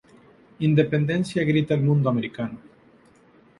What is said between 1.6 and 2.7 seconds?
el mundo americano;